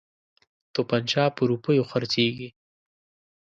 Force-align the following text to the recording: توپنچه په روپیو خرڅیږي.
توپنچه 0.73 1.23
په 1.35 1.41
روپیو 1.49 1.83
خرڅیږي. 1.91 2.49